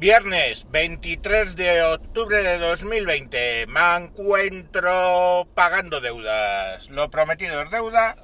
Viernes 0.00 0.66
23 0.70 1.56
de 1.56 1.82
octubre 1.82 2.42
de 2.42 2.56
2020. 2.56 3.66
Me 3.66 3.96
encuentro 3.96 5.46
pagando 5.54 6.00
deudas. 6.00 6.88
Lo 6.88 7.10
prometido 7.10 7.60
es 7.60 7.70
deuda. 7.70 8.16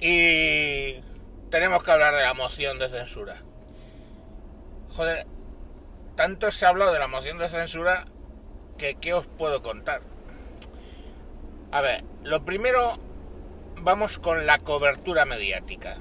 Y 0.00 0.96
tenemos 1.48 1.84
que 1.84 1.92
hablar 1.92 2.16
de 2.16 2.22
la 2.22 2.34
moción 2.34 2.80
de 2.80 2.88
censura. 2.88 3.40
Joder, 4.88 5.28
tanto 6.16 6.50
se 6.50 6.66
ha 6.66 6.70
hablado 6.70 6.92
de 6.92 6.98
la 6.98 7.06
moción 7.06 7.38
de 7.38 7.48
censura 7.48 8.04
que 8.78 8.96
¿qué 8.96 9.14
os 9.14 9.28
puedo 9.28 9.62
contar? 9.62 10.02
A 11.70 11.80
ver, 11.82 12.02
lo 12.24 12.44
primero 12.44 12.98
vamos 13.76 14.18
con 14.18 14.44
la 14.44 14.58
cobertura 14.58 15.24
mediática. 15.24 15.98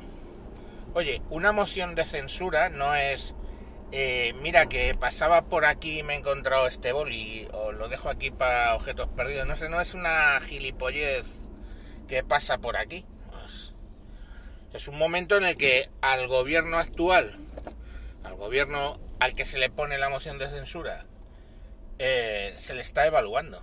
Oye, 0.95 1.21
una 1.29 1.51
moción 1.51 1.93
de 1.93 2.05
censura 2.07 2.69
no 2.69 2.95
es 2.95 3.35
eh, 3.91 4.33
mira 4.41 4.67
que 4.67 4.95
pasaba 4.95 5.41
por 5.43 5.65
aquí 5.65 5.99
y 5.99 6.03
me 6.03 6.13
he 6.13 6.17
encontrado 6.17 6.65
este 6.65 6.93
boli, 6.93 7.47
o 7.51 7.73
lo 7.73 7.89
dejo 7.89 8.09
aquí 8.09 8.31
para 8.31 8.73
objetos 8.75 9.09
perdidos, 9.09 9.47
no 9.47 9.57
sé, 9.57 9.67
no 9.67 9.81
es 9.81 9.93
una 9.93 10.39
gilipollez 10.47 11.25
que 12.07 12.23
pasa 12.23 12.59
por 12.59 12.77
aquí. 12.77 13.05
Pues, 13.29 13.73
es 14.73 14.87
un 14.87 14.97
momento 14.97 15.35
en 15.35 15.43
el 15.43 15.57
que 15.57 15.89
al 16.01 16.27
gobierno 16.27 16.77
actual, 16.77 17.37
al 18.23 18.35
gobierno 18.35 18.97
al 19.19 19.33
que 19.33 19.45
se 19.45 19.57
le 19.57 19.69
pone 19.69 19.97
la 19.97 20.09
moción 20.09 20.37
de 20.39 20.49
censura, 20.49 21.05
eh, 21.99 22.53
se 22.55 22.73
le 22.73 22.81
está 22.81 23.05
evaluando. 23.05 23.61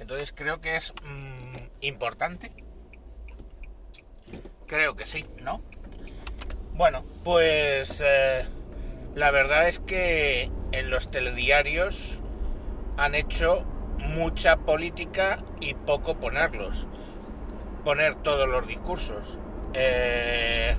Entonces 0.00 0.32
creo 0.32 0.60
que 0.60 0.76
es 0.76 0.92
mm, 1.04 1.56
importante. 1.82 2.52
Creo 4.66 4.96
que 4.96 5.06
sí, 5.06 5.24
¿no? 5.40 5.62
Bueno, 6.72 7.04
pues... 7.22 8.02
Eh, 8.04 8.44
la 9.16 9.30
verdad 9.30 9.66
es 9.66 9.80
que 9.80 10.50
en 10.72 10.90
los 10.90 11.10
telediarios 11.10 12.20
han 12.98 13.14
hecho 13.14 13.64
mucha 13.98 14.58
política 14.58 15.38
y 15.58 15.72
poco 15.72 16.16
ponerlos. 16.16 16.86
Poner 17.82 18.14
todos 18.16 18.46
los 18.46 18.66
discursos. 18.66 19.38
Eh, 19.72 20.76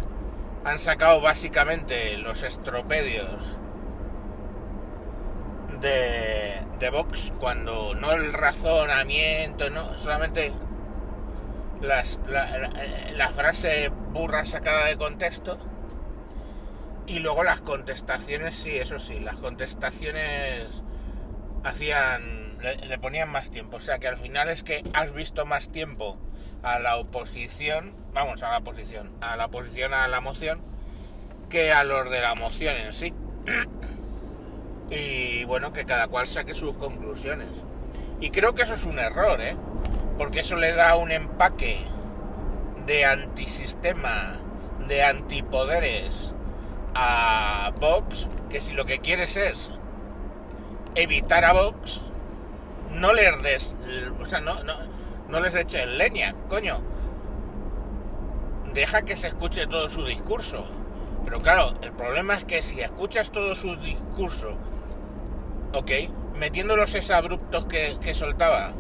han 0.66 0.78
sacado 0.78 1.20
básicamente 1.20 2.16
los 2.18 2.44
estropedios 2.44 3.54
de, 5.82 6.90
Vox 6.92 7.34
cuando 7.40 7.96
no 7.96 8.12
el 8.12 8.34
razonamiento, 8.34 9.72
no, 9.72 9.98
solamente 9.98 10.54
las, 11.82 12.20
la, 12.28 12.70
la 13.16 13.30
frase 13.30 13.90
burra 14.14 14.46
sacada 14.46 14.86
de 14.86 14.96
contexto 14.96 15.58
y 17.08 17.20
luego 17.20 17.44
las 17.44 17.62
contestaciones, 17.62 18.54
sí, 18.54 18.78
eso 18.78 19.00
sí, 19.00 19.20
las 19.20 19.38
contestaciones 19.38 20.84
hacían, 21.64 22.58
le, 22.60 22.98
ponían 23.00 23.32
más 23.32 23.50
tiempo. 23.50 23.78
O 23.78 23.80
sea 23.80 23.98
que 23.98 24.10
al 24.10 24.18
final 24.18 24.50
es 24.50 24.62
que 24.62 24.84
has 24.94 25.14
visto 25.14 25.46
más 25.46 25.70
tiempo 25.70 26.18
a 26.64 26.80
la 26.80 26.98
oposición, 26.98 27.94
vamos, 28.14 28.44
a 28.44 28.52
la 28.52 28.58
oposición, 28.58 29.10
a 29.22 29.38
la 29.38 29.46
oposición 29.46 29.94
a 29.94 30.08
la 30.10 30.20
moción, 30.20 30.62
que 31.50 31.72
a 31.72 31.86
los 31.86 32.12
de 32.12 32.22
la 32.22 32.36
moción 32.36 32.76
en 32.76 32.94
sí. 32.94 33.14
Y 34.90 35.44
bueno, 35.44 35.74
que 35.74 35.84
cada 35.84 36.08
cual 36.08 36.28
saque 36.28 36.54
sus 36.54 36.74
conclusiones. 36.76 37.50
Y 38.22 38.30
creo 38.30 38.56
que 38.56 38.62
eso 38.64 38.74
es 38.74 38.86
un 38.86 39.00
error, 39.00 39.42
¿eh? 39.42 39.58
Porque 40.18 40.40
eso 40.40 40.56
le 40.56 40.72
da 40.72 40.96
un 40.96 41.12
empaque 41.12 41.78
de 42.86 43.04
antisistema, 43.04 44.38
de 44.88 45.04
antipoderes, 45.04 46.34
a 46.94 47.72
Vox 47.80 48.28
que 48.50 48.60
si 48.60 48.74
lo 48.74 48.86
que 48.86 49.00
quieres 49.00 49.38
es 49.38 49.70
evitar 50.96 51.46
a 51.46 51.54
Vox, 51.54 52.02
no 52.92 53.14
les 53.14 53.42
des, 53.44 53.74
o 54.20 54.26
sea, 54.26 54.40
no, 54.42 54.64
no, 54.64 54.74
no 55.30 55.40
les 55.40 55.56
eches 55.56 55.88
leña, 55.88 56.34
coño. 56.50 56.80
Deja 58.74 59.04
que 59.04 59.16
se 59.16 59.28
escuche 59.28 59.68
todo 59.68 59.90
su 59.90 60.06
discurso. 60.06 60.66
Pero 61.26 61.42
claro, 61.42 61.74
el 61.82 61.92
problema 61.92 62.36
es 62.36 62.46
que 62.46 62.64
si 62.64 62.80
escuchas 62.80 63.32
todo 63.32 63.56
su 63.56 63.76
discurso, 63.76 64.56
ok, 65.74 65.92
metiendo 66.36 66.78
los 66.78 67.10
abruptos 67.12 67.66
que, 67.66 67.98
que 68.02 68.14
soltaba 68.14 68.72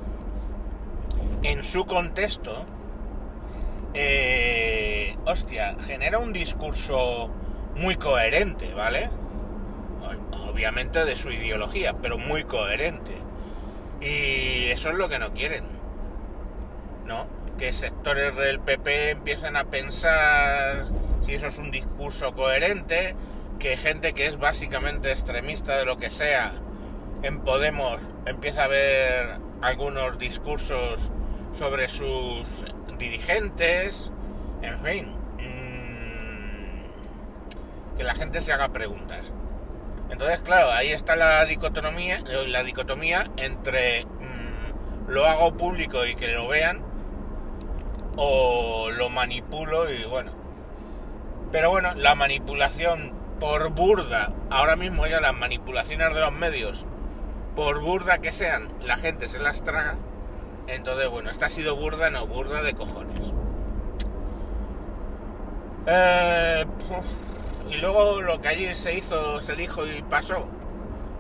en 1.43 1.63
su 1.63 1.85
contexto, 1.85 2.65
eh, 3.93 5.15
hostia, 5.25 5.75
genera 5.85 6.19
un 6.19 6.31
discurso 6.33 7.29
muy 7.77 7.95
coherente, 7.95 8.73
¿vale? 8.73 9.09
Obviamente 10.49 11.05
de 11.05 11.15
su 11.15 11.31
ideología, 11.31 11.93
pero 11.93 12.17
muy 12.17 12.43
coherente. 12.43 13.11
Y 14.01 14.65
eso 14.67 14.89
es 14.89 14.95
lo 14.95 15.09
que 15.09 15.19
no 15.19 15.33
quieren, 15.33 15.63
¿no? 17.05 17.27
Que 17.57 17.73
sectores 17.73 18.35
del 18.35 18.59
PP 18.59 19.11
empiecen 19.11 19.55
a 19.55 19.65
pensar 19.65 20.85
si 21.25 21.33
eso 21.33 21.47
es 21.47 21.57
un 21.57 21.71
discurso 21.71 22.33
coherente, 22.33 23.15
que 23.59 23.77
gente 23.77 24.13
que 24.13 24.27
es 24.27 24.38
básicamente 24.38 25.11
extremista 25.11 25.77
de 25.77 25.85
lo 25.85 25.97
que 25.97 26.09
sea 26.09 26.53
en 27.23 27.39
Podemos 27.41 27.99
empieza 28.25 28.65
a 28.65 28.67
ver 28.67 29.39
algunos 29.61 30.19
discursos 30.19 31.11
sobre 31.57 31.88
sus 31.88 32.65
dirigentes, 32.99 34.11
en 34.61 34.79
fin, 34.79 35.11
que 37.97 38.03
la 38.03 38.15
gente 38.15 38.41
se 38.41 38.53
haga 38.53 38.69
preguntas. 38.69 39.33
Entonces, 40.09 40.39
claro, 40.39 40.71
ahí 40.71 40.91
está 40.91 41.15
la 41.15 41.43
dicotomía, 41.45 42.21
la 42.47 42.63
dicotomía 42.63 43.25
entre 43.37 44.05
mm, 44.05 45.09
lo 45.09 45.25
hago 45.25 45.57
público 45.57 46.05
y 46.05 46.15
que 46.15 46.29
lo 46.29 46.47
vean 46.47 46.81
o 48.15 48.89
lo 48.91 49.09
manipulo 49.09 49.91
y 49.91 50.05
bueno. 50.05 50.31
Pero 51.51 51.69
bueno, 51.69 51.93
la 51.95 52.15
manipulación 52.15 53.13
por 53.39 53.69
burda, 53.71 54.33
ahora 54.49 54.75
mismo 54.75 55.07
ya 55.07 55.19
las 55.19 55.35
manipulaciones 55.35 56.13
de 56.13 56.19
los 56.19 56.31
medios, 56.31 56.85
por 57.55 57.81
burda 57.81 58.19
que 58.19 58.33
sean, 58.33 58.69
la 58.83 58.97
gente 58.97 59.27
se 59.27 59.39
las 59.39 59.63
traga. 59.63 59.95
Entonces, 60.67 61.09
bueno, 61.09 61.29
esta 61.29 61.47
ha 61.47 61.49
sido 61.49 61.75
burda, 61.75 62.09
no, 62.09 62.27
burda 62.27 62.61
de 62.61 62.73
cojones. 62.73 63.21
Eh, 65.85 66.65
y 67.69 67.75
luego 67.78 68.22
lo 68.22 68.41
que 68.41 68.47
allí 68.50 68.75
se 68.75 68.97
hizo, 68.97 69.41
se 69.41 69.55
dijo 69.55 69.85
y 69.85 70.01
pasó, 70.03 70.47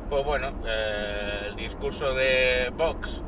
pues 0.09 0.23
bueno, 0.23 0.53
eh, 0.65 1.47
el 1.49 1.55
discurso 1.55 2.13
de 2.13 2.71
Vox 2.77 3.23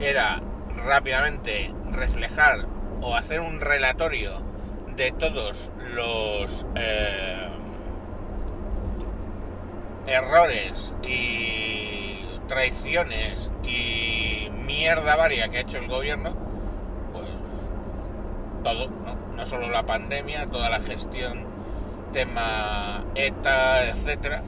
era 0.00 0.40
rápidamente 0.76 1.72
reflejar 1.92 2.66
o 3.02 3.14
hacer 3.14 3.40
un 3.40 3.60
relatorio 3.60 4.40
de 4.96 5.12
todos 5.12 5.70
los 5.94 6.66
eh, 6.76 7.48
errores 10.06 10.92
y 11.02 12.20
traiciones 12.48 13.50
y 13.62 14.48
mierda 14.64 15.16
varia 15.16 15.48
que 15.48 15.58
ha 15.58 15.60
hecho 15.60 15.78
el 15.78 15.88
gobierno, 15.88 16.34
pues 17.12 17.26
todo, 18.64 18.88
¿no? 18.88 19.14
no 19.36 19.46
solo 19.46 19.68
la 19.68 19.84
pandemia, 19.84 20.46
toda 20.46 20.70
la 20.70 20.80
gestión 20.80 21.55
tema 22.16 23.04
ETA, 23.14 23.88
etcétera, 23.88 24.42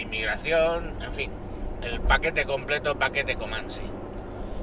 inmigración, 0.00 0.94
en 1.02 1.12
fin, 1.12 1.30
el 1.82 2.00
paquete 2.00 2.46
completo, 2.46 2.98
paquete 2.98 3.36
Comanche. 3.36 3.82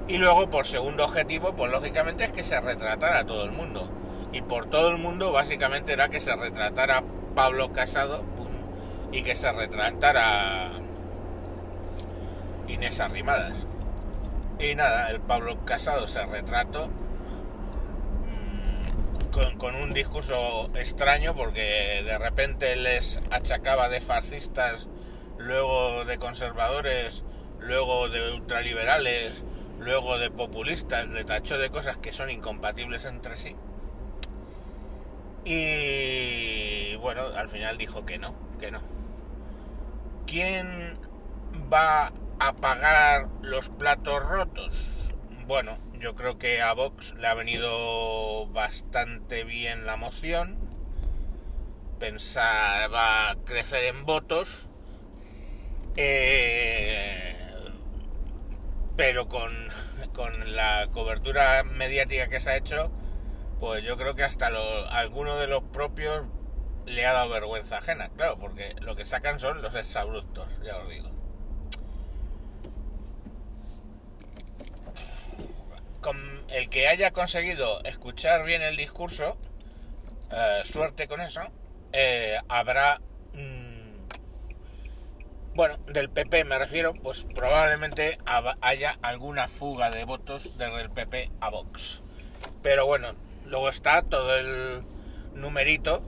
Y 0.08 0.18
luego, 0.18 0.50
por 0.50 0.66
segundo 0.66 1.06
objetivo, 1.06 1.54
pues 1.54 1.72
lógicamente 1.72 2.24
es 2.24 2.32
que 2.32 2.44
se 2.44 2.60
retratara 2.60 3.20
a 3.20 3.26
todo 3.26 3.44
el 3.44 3.52
mundo. 3.52 3.88
Y 4.34 4.42
por 4.42 4.66
todo 4.66 4.90
el 4.90 4.98
mundo, 4.98 5.32
básicamente 5.32 5.94
era 5.94 6.10
que 6.10 6.20
se 6.20 6.36
retratara 6.36 7.04
Pablo 7.36 7.72
Casado 7.72 8.24
y 9.12 9.22
que 9.22 9.36
se 9.36 9.52
retratara 9.52 10.72
Inés 12.68 13.00
Arrimadas. 13.00 13.64
Y 14.58 14.74
nada, 14.74 15.12
el 15.12 15.20
Pablo 15.20 15.64
Casado 15.66 16.08
se 16.08 16.26
retrató 16.26 16.90
con, 19.58 19.76
un 19.76 19.94
discurso 19.94 20.70
extraño 20.76 21.36
porque 21.36 22.02
de 22.04 22.18
repente 22.18 22.76
les 22.76 23.20
achacaba 23.30 23.88
de 23.90 24.02
fascistas, 24.02 24.88
luego 25.38 26.06
de 26.06 26.18
conservadores, 26.18 27.24
luego 27.60 28.10
de 28.10 28.34
ultraliberales, 28.34 29.44
luego 29.80 30.18
de 30.18 30.32
populistas, 30.32 31.08
le 31.08 31.24
tachó 31.24 31.58
de 31.58 31.70
cosas 31.70 31.98
que 31.98 32.12
son 32.12 32.30
incompatibles 32.32 33.06
entre 33.06 33.38
sí. 33.38 33.56
Y 35.46 36.96
bueno, 36.96 37.22
al 37.36 37.50
final 37.50 37.78
dijo 37.78 38.06
que 38.06 38.18
no, 38.18 38.36
que 38.60 38.72
no. 38.72 38.82
¿Quién 40.26 41.00
va 41.72 42.12
a 42.40 42.54
pagar 42.54 43.28
los 43.42 43.70
platos 43.70 44.24
rotos? 44.24 44.97
Bueno, 45.48 45.78
yo 46.02 46.14
creo 46.14 46.38
que 46.38 46.62
a 46.62 46.74
Vox 46.74 47.14
le 47.14 47.26
ha 47.26 47.34
venido 47.34 48.48
bastante 48.48 49.46
bien 49.46 49.86
la 49.86 49.96
moción. 49.96 50.58
pensaba 52.00 53.36
crecer 53.46 53.86
en 53.86 54.06
votos, 54.06 54.68
eh, 55.96 57.34
pero 58.98 59.30
con, 59.30 59.70
con, 60.14 60.56
la 60.56 60.90
cobertura 60.92 61.64
mediática 61.64 62.28
que 62.28 62.42
se 62.42 62.50
ha 62.52 62.58
hecho, 62.58 62.92
pues 63.62 63.84
yo 63.84 63.98
creo 63.98 64.16
que 64.16 64.24
hasta 64.24 64.48
alguno 64.90 65.38
de 65.38 65.48
los 65.48 65.64
propios 65.64 66.26
le 66.86 67.06
ha 67.06 67.14
dado 67.14 67.30
vergüenza 67.30 67.78
ajena, 67.78 68.10
claro, 68.10 68.38
porque 68.38 68.76
lo 68.82 68.98
que 68.98 69.06
sacan 69.06 69.40
son 69.40 69.62
los 69.62 69.76
exabruptos, 69.76 70.60
ya 70.64 70.78
os 70.78 70.90
digo. 70.90 71.17
Con 76.08 76.46
el 76.48 76.70
que 76.70 76.88
haya 76.88 77.12
conseguido 77.12 77.84
escuchar 77.84 78.46
bien 78.46 78.62
el 78.62 78.78
discurso, 78.78 79.38
eh, 80.32 80.62
suerte 80.64 81.06
con 81.06 81.20
eso, 81.20 81.42
eh, 81.92 82.40
habrá, 82.48 83.02
mm, 83.34 84.08
bueno, 85.54 85.76
del 85.88 86.10
PP 86.10 86.46
me 86.46 86.58
refiero, 86.60 86.94
pues 86.94 87.28
probablemente 87.36 88.20
haya 88.62 88.98
alguna 89.02 89.50
fuga 89.50 89.92
de 89.92 90.06
votos 90.06 90.58
desde 90.58 90.80
el 90.80 90.90
PP 90.90 91.30
a 91.42 91.50
Vox. 91.50 92.02
Pero 92.64 92.86
bueno, 92.86 93.14
luego 93.44 93.68
está 93.68 94.02
todo 94.02 94.34
el 94.38 94.84
numerito 95.34 96.02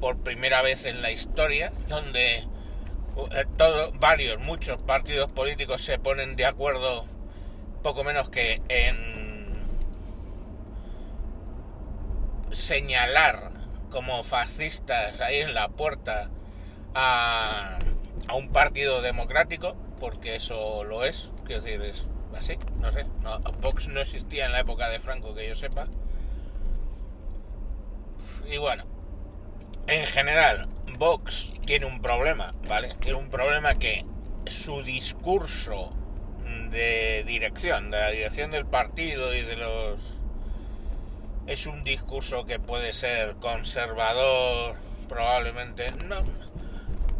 por 0.00 0.18
primera 0.18 0.60
vez 0.60 0.84
en 0.84 1.00
la 1.00 1.12
historia, 1.12 1.72
donde 1.88 2.40
eh, 2.40 3.46
varios, 3.94 4.38
muchos 4.38 4.82
partidos 4.82 5.32
políticos 5.32 5.80
se 5.80 5.98
ponen 5.98 6.36
de 6.36 6.44
acuerdo 6.44 7.06
poco 7.82 8.04
menos 8.04 8.28
que 8.28 8.60
en 8.68 9.25
señalar 12.56 13.52
como 13.90 14.24
fascistas 14.24 15.20
ahí 15.20 15.36
en 15.36 15.54
la 15.54 15.68
puerta 15.68 16.30
a, 16.94 17.78
a 18.28 18.34
un 18.34 18.48
partido 18.48 19.02
democrático, 19.02 19.76
porque 20.00 20.36
eso 20.36 20.82
lo 20.84 21.04
es, 21.04 21.32
quiero 21.44 21.62
decir, 21.62 21.82
es 21.82 22.06
así, 22.36 22.58
no 22.80 22.90
sé, 22.90 23.06
Vox 23.60 23.88
no 23.88 24.00
existía 24.00 24.46
en 24.46 24.52
la 24.52 24.60
época 24.60 24.88
de 24.88 25.00
Franco, 25.00 25.34
que 25.34 25.48
yo 25.48 25.54
sepa. 25.54 25.86
Y 28.50 28.56
bueno, 28.58 28.84
en 29.86 30.06
general, 30.06 30.68
Vox 30.98 31.50
tiene 31.66 31.86
un 31.86 32.00
problema, 32.00 32.54
¿vale? 32.68 32.94
Tiene 33.00 33.18
un 33.18 33.28
problema 33.28 33.74
que 33.74 34.04
su 34.46 34.82
discurso 34.82 35.92
de 36.70 37.24
dirección, 37.26 37.90
de 37.90 37.98
la 37.98 38.10
dirección 38.10 38.50
del 38.50 38.66
partido 38.66 39.34
y 39.34 39.42
de 39.42 39.56
los... 39.56 40.15
Es 41.46 41.66
un 41.66 41.84
discurso 41.84 42.44
que 42.44 42.58
puede 42.58 42.92
ser 42.92 43.36
conservador, 43.36 44.76
probablemente, 45.08 45.92
no, 45.92 46.16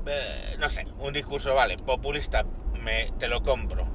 eh, 0.06 0.56
no 0.58 0.68
sé, 0.68 0.86
un 0.98 1.12
discurso, 1.12 1.54
vale, 1.54 1.76
populista, 1.76 2.44
me, 2.80 3.12
te 3.18 3.28
lo 3.28 3.42
compro. 3.42 3.86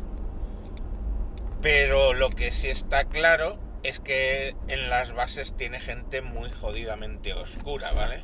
Pero 1.61 2.13
lo 2.13 2.29
que 2.29 2.51
sí 2.51 2.69
está 2.69 3.05
claro 3.05 3.59
es 3.83 3.99
que 3.99 4.55
en 4.67 4.89
las 4.89 5.11
bases 5.13 5.55
tiene 5.55 5.79
gente 5.79 6.21
muy 6.21 6.49
jodidamente 6.49 7.33
oscura, 7.33 7.91
¿vale? 7.91 8.23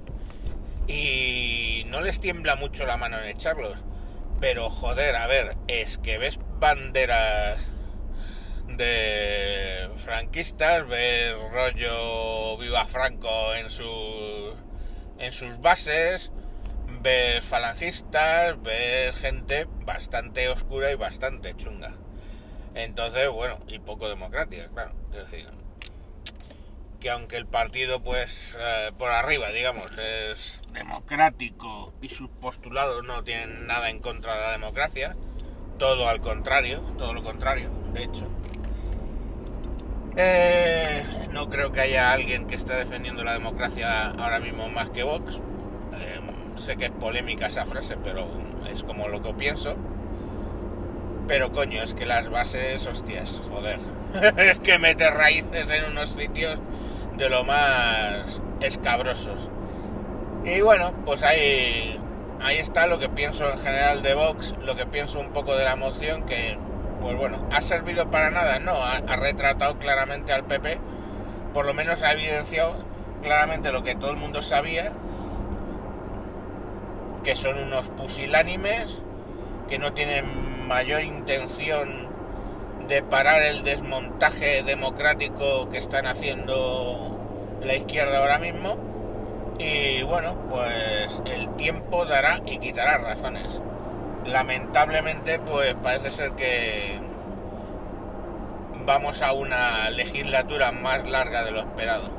y 0.88 1.84
no 1.90 2.02
les 2.02 2.20
tiembla 2.20 2.56
mucho 2.56 2.86
la 2.86 2.98
mano 2.98 3.20
en 3.20 3.26
echarlos. 3.26 3.78
Pero 4.40 4.70
joder, 4.70 5.16
a 5.16 5.28
ver, 5.28 5.58
es 5.68 5.98
que 5.98 6.18
ves 6.18 6.40
banderas 6.60 7.58
de 8.78 9.90
franquistas, 9.98 10.88
ves 10.88 11.36
rollo 11.52 12.58
Viva 12.58 12.86
Franco 12.86 13.54
en 13.56 13.70
sus 13.70 14.56
en 15.20 15.34
sus 15.34 15.60
bases, 15.60 16.32
ves 17.02 17.44
falangistas, 17.44 18.62
ves 18.62 19.16
gente 19.16 19.68
bastante 19.86 20.48
oscura 20.50 20.92
y 20.92 20.96
bastante 20.96 21.56
chunga. 21.58 21.94
Entonces, 22.76 23.30
bueno, 23.30 23.60
y 23.68 23.80
poco 23.80 24.08
democrática, 24.08 24.68
claro. 24.68 24.94
Es 25.12 25.32
decir, 25.32 25.48
que 27.00 27.10
aunque 27.10 27.38
el 27.38 27.46
partido 27.46 28.02
pues 28.02 28.58
eh, 28.60 28.92
por 28.98 29.12
arriba 29.12 29.50
digamos 29.50 29.86
es 29.98 30.62
democrático 30.74 31.94
y 32.02 32.10
sus 32.10 32.30
postulados 32.30 33.04
no 33.04 33.24
tienen 33.24 33.68
nada 33.68 33.90
en 33.90 34.00
contra 34.00 34.36
de 34.36 34.42
la 34.42 34.52
democracia 34.52 35.16
todo 35.78 36.10
al 36.10 36.22
contrario 36.22 36.80
todo 36.98 37.14
lo 37.14 37.24
contrario 37.24 37.70
de 37.94 38.04
hecho 38.04 38.28
eh, 40.18 41.04
no 41.32 41.50
creo 41.50 41.72
que 41.72 41.82
haya 41.82 42.12
alguien 42.12 42.48
que 42.48 42.56
esté 42.56 42.74
defendiendo 42.74 43.24
la 43.24 43.34
democracia 43.34 44.10
ahora 44.10 44.40
mismo 44.40 44.68
más 44.70 44.90
que 44.90 45.04
Vox. 45.04 45.38
Eh, 45.38 46.20
sé 46.56 46.76
que 46.76 46.86
es 46.86 46.92
polémica 46.92 47.48
esa 47.48 47.66
frase 47.66 47.98
pero 48.04 48.28
es 48.72 48.84
como 48.84 49.08
lo 49.08 49.22
que 49.22 49.34
pienso. 49.34 49.76
Pero 51.28 51.52
coño 51.52 51.84
es 51.84 51.94
que 51.94 52.06
las 52.06 52.30
bases 52.30 52.86
hostias 52.88 53.42
joder. 53.50 53.80
Es 54.38 54.60
que 54.60 54.80
mete 54.80 55.10
raíces 55.12 55.70
en 55.70 55.92
unos 55.92 56.10
sitios 56.10 56.60
de 57.18 57.30
lo 57.30 57.44
más 57.44 58.42
escabrosos. 58.62 59.50
Y 60.46 60.62
bueno, 60.62 60.94
pues 61.06 61.24
ahí, 61.24 62.00
ahí 62.42 62.58
está 62.58 62.88
lo 62.88 63.00
que 63.00 63.10
pienso 63.10 63.52
en 63.52 63.60
general 63.60 64.02
de 64.02 64.14
Vox, 64.14 64.56
lo 64.64 64.76
que 64.76 64.86
pienso 64.86 65.20
un 65.20 65.34
poco 65.34 65.56
de 65.56 65.66
la 65.66 65.76
moción, 65.76 66.24
que 66.26 66.58
pues 67.02 67.16
bueno, 67.18 67.48
¿ha 67.52 67.62
servido 67.62 68.10
para 68.10 68.32
nada? 68.32 68.60
No, 68.60 68.74
ha, 68.84 69.00
retratado 69.16 69.78
claramente 69.80 70.34
al 70.34 70.46
PP, 70.46 70.80
por 71.54 71.66
lo 71.66 71.74
menos 71.74 72.02
ha 72.04 72.12
evidenciado 72.14 72.76
claramente 73.22 73.72
lo 73.72 73.84
que 73.84 73.96
todo 73.96 74.12
el 74.12 74.18
mundo 74.18 74.42
sabía, 74.42 74.92
que 77.24 77.36
son 77.36 77.58
unos 77.58 77.90
pusilánimes, 77.90 79.00
que 79.68 79.80
no 79.80 79.94
tienen 79.94 80.68
mayor 80.68 81.04
intención 81.04 82.08
de 82.88 83.04
parar 83.04 83.44
el 83.44 83.64
desmontaje 83.64 84.64
democrático 84.64 85.70
que 85.70 85.78
están 85.78 86.08
haciendo 86.08 87.20
la 87.62 87.76
izquierda 87.76 88.20
ahora 88.20 88.40
mismo. 88.40 88.78
Y 89.60 90.04
bueno, 90.04 90.36
pues 90.50 91.22
el 91.26 91.50
tiempo 91.56 92.06
dará 92.06 92.42
y 92.46 92.60
quitará 92.60 92.98
razones. 93.00 93.62
Lamentablemente, 94.28 95.40
pues 95.40 95.74
parece 95.76 96.10
ser 96.10 96.32
que 96.32 97.00
vamos 98.86 99.22
a 99.22 99.34
una 99.34 99.90
legislatura 99.90 100.72
más 100.72 101.10
larga 101.10 101.44
de 101.44 101.52
lo 101.52 101.60
esperado. 101.62 102.10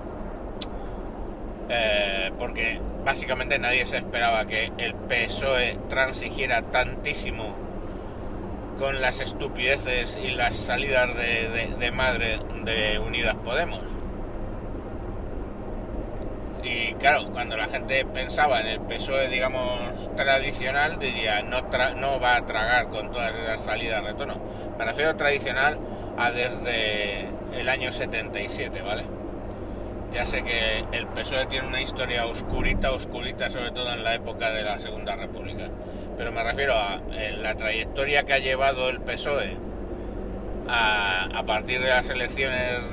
Eh, 1.71 2.31
porque 2.39 2.81
básicamente 3.05 3.59
nadie 3.59 3.85
se 3.85 3.99
esperaba 3.99 4.47
que 4.47 4.73
el 4.79 4.95
PSOE 4.95 5.79
transigiera 5.89 6.63
tantísimo 6.63 7.55
con 8.79 9.03
las 9.03 9.21
estupideces 9.21 10.19
y 10.23 10.31
las 10.31 10.57
salidas 10.57 11.15
de, 11.15 11.93
madre 11.93 12.39
de 12.65 12.99
Unidas 12.99 13.37
Podemos. 13.37 13.83
Y 16.63 16.95
claro, 16.95 17.31
cuando 17.33 17.57
la 17.57 17.69
gente 17.69 18.05
pensaba 18.05 18.61
en 18.61 18.67
el 18.67 18.81
PSOE, 18.81 19.29
digamos, 19.29 20.15
tradicional, 20.17 20.99
diría, 20.99 21.43
no, 21.43 21.63
no 21.97 22.21
va 22.21 22.37
a 22.37 22.47
tragar 22.47 22.89
con 22.89 23.11
todas 23.11 23.33
esas 23.35 23.65
salidas 23.65 24.05
de 24.05 24.15
tono. 24.15 24.35
Me 24.79 24.85
refiero 24.85 25.17
tradicional 25.17 25.79
a 26.17 26.31
desde 26.31 27.29
el 27.57 27.69
año 27.69 27.93
77, 27.93 28.83
¿vale? 28.83 29.05
Ya 30.13 30.27
sé 30.27 30.43
que 30.43 30.85
el 30.93 31.07
PSOE 31.07 31.47
tiene 31.47 31.69
una 31.69 31.81
historia 31.81 32.27
oscurita, 32.27 32.93
oscurita, 32.93 33.51
sobre 33.51 33.71
todo 33.71 33.93
en 33.93 34.03
la 34.05 34.15
época 34.15 34.51
de 34.51 34.63
la 34.63 34.79
Segunda 34.79 35.15
República 35.17 35.69
pero 36.19 36.33
me 36.33 36.43
refiero 36.43 36.75
a 36.75 37.01
la 37.41 37.55
trayectoria 37.55 38.25
que 38.25 38.33
ha 38.33 38.39
llevado 38.39 38.89
el 38.89 39.01
PSOE 39.01 39.57
a, 40.69 41.45
partir 41.47 41.81
de 41.81 41.89
las 41.89 42.11
elecciones 42.11 42.93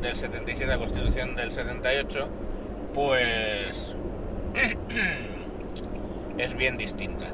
del 0.00 0.14
77, 0.14 0.66
la 0.66 0.78
constitución 0.78 1.34
del 1.34 1.50
78, 1.50 2.28
pues 2.94 3.96
es 6.38 6.54
bien 6.54 6.76
distinta. 6.76 7.26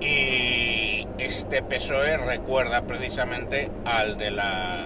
Y 0.00 1.06
este 1.18 1.62
PSOE 1.62 2.16
recuerda 2.16 2.82
precisamente 2.82 3.70
al 3.84 4.18
de 4.18 4.30
la, 4.32 4.80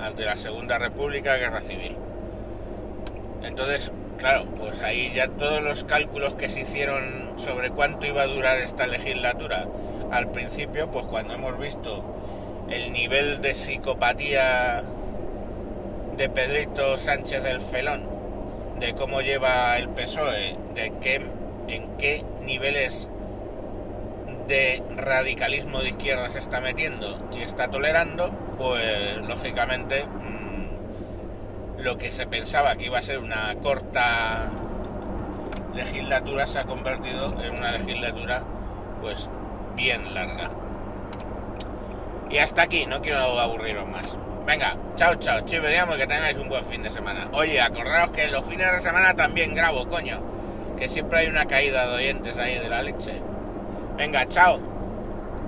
al 0.00 0.16
de 0.16 0.26
la 0.26 0.36
Segunda 0.36 0.78
República, 0.78 1.36
Guerra 1.36 1.62
Civil. 1.62 1.96
Entonces, 3.42 3.90
claro, 4.18 4.44
pues 4.58 4.82
ahí 4.82 5.12
ya 5.14 5.28
todos 5.28 5.62
los 5.62 5.84
cálculos 5.84 6.34
que 6.34 6.50
se 6.50 6.60
hicieron 6.60 7.30
sobre 7.38 7.70
cuánto 7.70 8.06
iba 8.06 8.22
a 8.22 8.26
durar 8.26 8.58
esta 8.58 8.86
legislatura 8.86 9.66
al 10.10 10.30
principio, 10.30 10.90
pues 10.90 11.06
cuando 11.06 11.34
hemos 11.34 11.58
visto 11.58 12.04
el 12.68 12.92
nivel 12.92 13.40
de 13.40 13.54
psicopatía 13.54 14.82
de 16.16 16.28
Pedrito 16.28 16.98
Sánchez 16.98 17.42
del 17.42 17.62
Felón, 17.62 18.19
de 18.80 18.94
cómo 18.94 19.20
lleva 19.20 19.78
el 19.78 19.88
PSOE, 19.90 20.56
de 20.74 20.92
qué, 21.00 21.20
en 21.68 21.96
qué 21.98 22.24
niveles 22.42 23.08
de 24.48 24.82
radicalismo 24.96 25.80
de 25.80 25.90
izquierda 25.90 26.30
se 26.30 26.40
está 26.40 26.60
metiendo 26.60 27.28
y 27.30 27.42
está 27.42 27.68
tolerando, 27.68 28.30
pues 28.58 29.18
lógicamente 29.18 30.06
lo 31.78 31.98
que 31.98 32.10
se 32.10 32.26
pensaba 32.26 32.74
que 32.76 32.86
iba 32.86 32.98
a 32.98 33.02
ser 33.02 33.18
una 33.18 33.54
corta 33.62 34.50
legislatura 35.74 36.46
se 36.46 36.58
ha 36.58 36.64
convertido 36.64 37.34
en 37.42 37.56
una 37.56 37.72
legislatura 37.72 38.42
pues 39.00 39.28
bien 39.76 40.14
larga. 40.14 40.50
Y 42.30 42.38
hasta 42.38 42.62
aquí, 42.62 42.86
no 42.86 43.02
quiero 43.02 43.18
aburriros 43.40 43.88
más. 43.88 44.16
Venga, 44.46 44.76
chao, 44.96 45.14
chao, 45.16 45.40
chiveríamos 45.44 45.96
que 45.96 46.06
tengáis 46.06 46.36
un 46.38 46.48
buen 46.48 46.64
fin 46.64 46.82
de 46.82 46.90
semana. 46.90 47.28
Oye, 47.32 47.60
acordaros 47.60 48.10
que 48.10 48.26
los 48.28 48.44
fines 48.46 48.72
de 48.72 48.80
semana 48.80 49.14
también 49.14 49.54
grabo, 49.54 49.86
coño. 49.88 50.20
Que 50.78 50.88
siempre 50.88 51.20
hay 51.20 51.26
una 51.28 51.44
caída 51.46 51.86
de 51.86 51.96
oyentes 51.96 52.38
ahí 52.38 52.58
de 52.58 52.68
la 52.68 52.82
leche. 52.82 53.20
Venga, 53.96 54.26
chao. 54.28 54.69